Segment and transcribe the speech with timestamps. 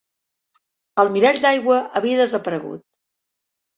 [1.03, 2.87] El mirall d'aigua havia desaparegut